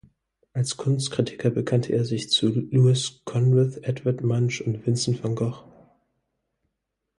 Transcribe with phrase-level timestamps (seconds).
[0.53, 5.63] Als Kunstkritiker bekannte er sich zu Lovis Corinth, Edvard Munch und Vincent van Gogh.